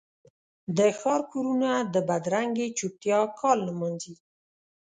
[0.77, 4.15] د ښار کورونه د بدرنګې چوپتیا کال نمانځي